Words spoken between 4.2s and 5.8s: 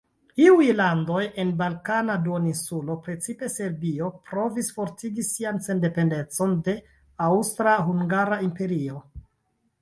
provis fortigi sian